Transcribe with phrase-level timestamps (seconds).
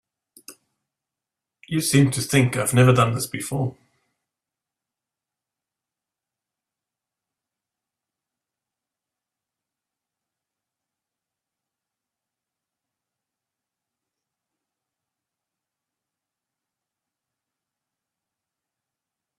[1.67, 3.75] You seem to think I've never done this before.